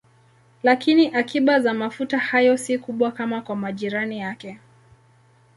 [0.63, 4.59] Lakini akiba za mafuta hayo si kubwa kama kwa majirani yake.